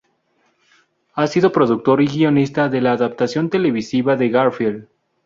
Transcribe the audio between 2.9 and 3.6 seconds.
adaptación